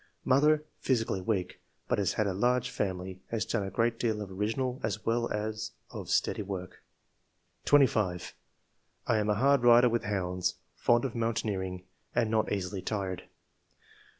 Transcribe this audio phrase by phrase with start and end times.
[0.25, 4.31] Mother— Physically weak, but has had a large family; has done a great deal of
[4.31, 6.81] original as well as of steady work."
[7.65, 8.33] 25.
[8.71, 11.83] '* I am a hard rider with hounds, fond of mountaineering,
[12.15, 13.19] and not easily tired.
[13.19, 14.05] 90 ENGLISH MEN OF SCIENCE.